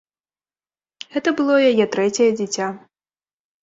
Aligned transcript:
Гэта 1.13 1.29
было 1.41 1.53
яе 1.69 1.85
трэцяе 1.99 2.31
дзіця. 2.43 2.75